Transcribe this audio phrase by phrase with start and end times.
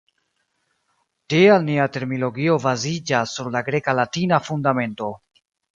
[1.33, 5.17] Tial nia terminologio baziĝas sur la greka-latina fundamento.